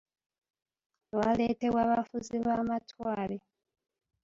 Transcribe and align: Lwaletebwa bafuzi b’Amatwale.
Lwaletebwa 1.11 1.81
bafuzi 1.91 2.35
b’Amatwale. 2.45 3.37